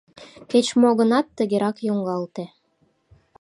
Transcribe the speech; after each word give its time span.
Кеч-мо 0.51 0.89
гынат 0.99 1.25
тыгерак 1.37 1.77
йоҥгалте. 1.87 2.43